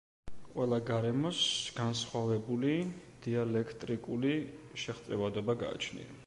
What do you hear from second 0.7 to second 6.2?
გარემოს განსხვავებული დიელექტრიკული შეღწევადობა გაჩნია.